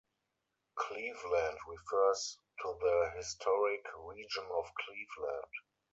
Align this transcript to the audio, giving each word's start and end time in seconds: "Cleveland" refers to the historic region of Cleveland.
"Cleveland" 0.73 1.59
refers 1.67 2.39
to 2.63 2.75
the 2.81 3.11
historic 3.15 3.85
region 4.03 4.45
of 4.49 4.73
Cleveland. 4.73 5.51